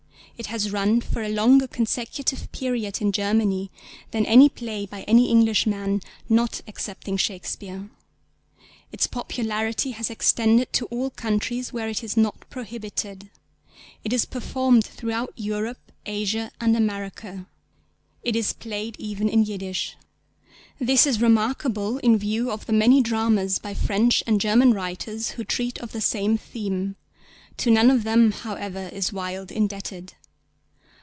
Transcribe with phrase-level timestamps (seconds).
[0.37, 3.69] It has run for a longer consecutive period in Germany
[4.09, 7.91] than any play by any Englishman, not excepting Shakespeare.
[8.91, 13.29] Its popularity has extended to all countries where it is not prohibited.
[14.03, 17.45] It is performed throughout Europe, Asia and America.
[18.23, 19.95] It is played even in Yiddish.
[20.79, 25.43] This is remarkable in view of the many dramas by French and German writers who
[25.43, 26.95] treat of the same theme.
[27.57, 30.15] To none of them, however, is Wilde indebted.